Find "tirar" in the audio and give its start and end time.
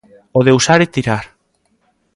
0.95-1.25